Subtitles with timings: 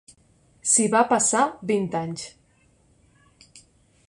[0.71, 1.43] S'hi va passar
[1.73, 2.27] vint anys.